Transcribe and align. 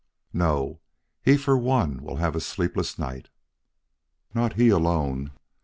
"No. 0.33 0.79
He 1.21 1.37
for 1.37 1.55
one 1.55 2.01
will 2.01 2.15
have 2.15 2.35
a 2.35 2.39
sleepless 2.41 2.97
night." 2.97 3.29
"Not 4.33 4.53
he 4.53 4.69
alone. 4.69 5.29